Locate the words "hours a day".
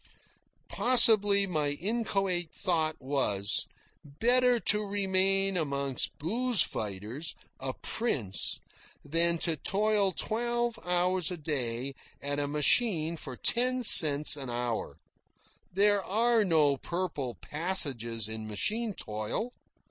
10.83-11.93